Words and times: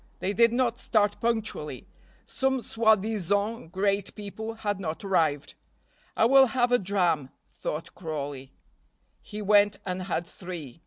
They 0.17 0.33
did 0.33 0.51
not 0.51 0.79
start 0.79 1.21
punctually, 1.21 1.85
some 2.25 2.63
soi 2.63 2.95
disant 2.95 3.71
great 3.71 4.15
people 4.15 4.55
had 4.55 4.79
not 4.79 5.03
arrived. 5.05 5.53
"I 6.17 6.25
will 6.25 6.47
have 6.47 6.71
a 6.71 6.79
dram," 6.79 7.29
thought 7.47 7.93
Crawley; 7.93 8.51
he 9.21 9.43
went 9.43 9.77
and 9.85 10.01
had 10.01 10.25
three. 10.25 10.79